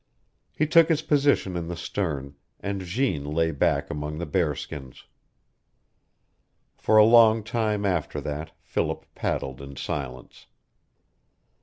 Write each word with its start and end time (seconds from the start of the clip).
He 0.51 0.65
took 0.65 0.89
his 0.89 1.03
position 1.03 1.55
in 1.55 1.67
the 1.67 1.75
stern, 1.75 2.33
and 2.59 2.81
Jeanne 2.81 3.23
lay 3.23 3.51
back 3.51 3.91
among 3.91 4.17
the 4.17 4.25
bearskins. 4.25 5.05
For 6.75 6.97
a 6.97 7.05
long 7.05 7.43
time 7.43 7.85
after 7.85 8.19
that 8.21 8.51
Philip 8.63 9.05
paddled 9.13 9.61
in 9.61 9.75
silence. 9.75 10.47